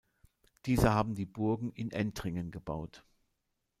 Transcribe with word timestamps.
Diese 0.65 0.91
haben 0.91 1.13
die 1.13 1.27
Burgen 1.27 1.71
in 1.73 1.91
Entringen 1.91 2.49
gebaut. 2.49 3.05